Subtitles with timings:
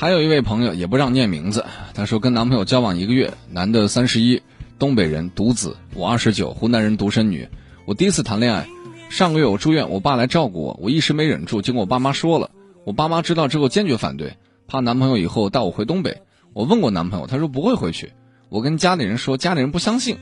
[0.00, 4.40] 还有一位朋友也不让念名字，他说跟男朋友交往一个月，男的三十一，
[4.78, 7.48] 东北人，独子，我二十九，湖南人，独生女。
[7.84, 8.68] 我第一次谈恋爱，
[9.10, 12.52] 上个月我住院，我爸来照顾我，我一时没忍住，就跟我爸妈说了。
[12.84, 14.36] 我爸妈知道之后坚决反对，
[14.68, 16.22] 怕男朋友以后带我回东北。
[16.52, 18.12] 我问过男朋友，他说不会回去。
[18.50, 20.18] 我跟家里人说，家里人不相信。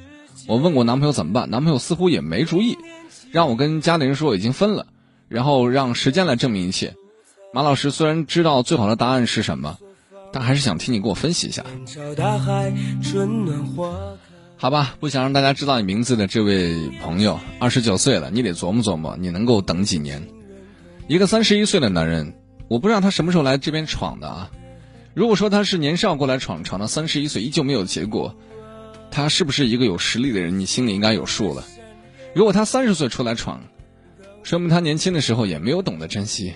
[0.47, 2.79] 我问过男朋友怎么办，男朋友似乎也没主意，
[3.31, 4.87] 让我跟家里人说已经分了，
[5.29, 6.95] 然后让时间来证明一切。
[7.53, 9.79] 马老师虽然知道最好的答案是什么，
[10.33, 11.65] 但还是想听你给我分析一下。
[14.59, 20.23] 好吧，不想让大家知道你名字的这位朋友，二十九岁了，你得琢磨琢磨，你能够等几年？
[21.09, 22.35] 一个三十一岁的男人，
[22.69, 24.51] 我不知道他什么时候来这边闯的啊。
[25.15, 28.35] 如果说他是年少过来闯，闯到三十一岁依旧没有结果，
[29.11, 30.59] 他是不是一个有实力的人？
[30.59, 31.65] 你心里应该有数了。
[32.35, 33.63] 如果他三十岁出来闯，
[34.43, 36.53] 说明他年轻的时候也没有懂得珍惜。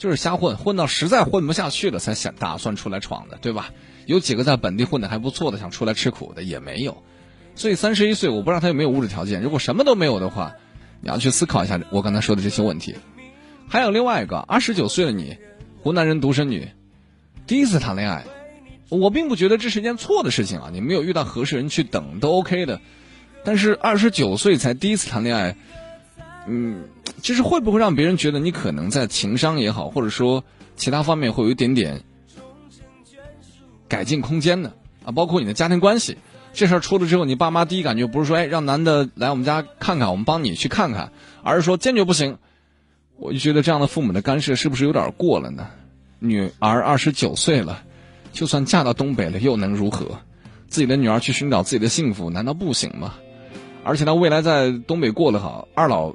[0.00, 3.70] 就是瞎混，混到实在混不下去了，才想打算出来闯的，对吧？
[4.06, 7.02] 有几个在本地混的还不错的，想出来吃苦的也没有。
[7.54, 9.42] 所以三十一岁，我不知道他有没有物质条件。
[9.42, 10.54] 如果什么都没有的话，
[11.02, 12.94] 你要去思考一下我刚才说的这些问题。
[13.68, 15.36] 还有另外一个，二十九岁的你，
[15.82, 16.70] 湖南人独生女，
[17.46, 18.24] 第一次谈恋爱，
[18.88, 20.70] 我并不觉得这是一件错的事情啊。
[20.72, 22.80] 你没有遇到合适人去等都 OK 的，
[23.44, 25.56] 但是二十九岁才第一次谈恋爱，
[26.46, 26.84] 嗯。
[27.20, 30.42] 就是会不会让别人觉得你可能在情商也好，或者说
[30.76, 32.02] 其他方面会有一点点
[33.88, 34.72] 改进空间呢？
[35.04, 36.18] 啊，包括你的家庭关系，
[36.52, 41.12] 这事儿出了之后，你爸妈第一感觉不是说，哎，让男的来我们家看看，我们帮你去看看，
[41.42, 42.38] 而是说坚决不行。
[43.16, 45.68] 我就觉得这样的父母的干涉是不是有点过了呢？
[46.18, 47.82] 女儿二十九岁了，
[48.32, 50.18] 就算嫁到东北了又能如何？
[50.68, 53.14] 自己的女儿去寻找自己的幸福，难道不行吗？
[53.84, 56.14] 而且她未来在东北过得好，二老。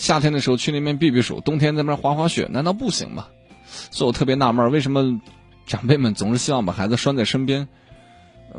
[0.00, 3.26] 夏天的时候去那边避避暑，冬天在那边滑滑雪，难道不行吗？
[3.90, 5.20] 所以我特别纳闷，为什么
[5.66, 7.68] 长辈们总是希望把孩子拴在身边？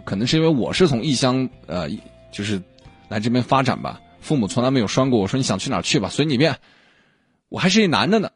[0.05, 1.89] 可能是因为我是从异乡呃，
[2.31, 2.61] 就是
[3.09, 6.57] 来这边发展吧，父母从来没有拴过我，说你想去哪去吧，随你便。
[7.49, 8.29] 我还是一男的呢，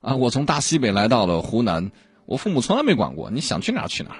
[0.00, 1.90] 啊，我从大西北来到了湖南，
[2.24, 4.10] 我父母从来没管过，你想去哪去哪。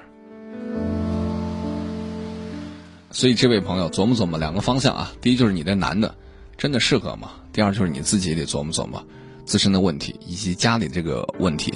[3.12, 6.16] 所以这位朋友琢磨琢磨两个方向啊，第一就是你的男的。
[6.56, 7.32] 真的适合吗？
[7.52, 9.04] 第二就是你自己得琢磨琢磨
[9.44, 11.74] 自身的问题以及家里这个问题。